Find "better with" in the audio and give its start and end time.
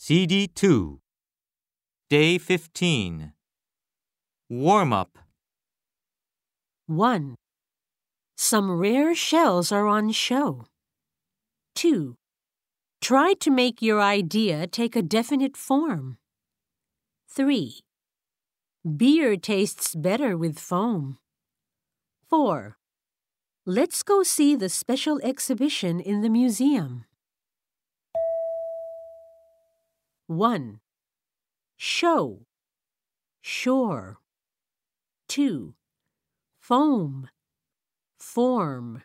19.96-20.60